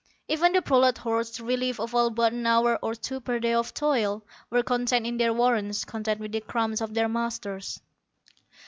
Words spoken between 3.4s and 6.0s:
of toil, were content in their warrens